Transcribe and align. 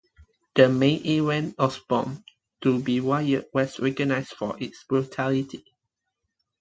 The 0.55 0.67
main 0.67 1.05
event 1.05 1.53
of 1.59 1.79
Born 1.87 2.23
to 2.61 2.79
be 2.81 2.99
Wired 3.01 3.45
was 3.53 3.79
recognized 3.79 4.29
for 4.33 4.57
its 4.59 4.83
brutality. 4.83 5.63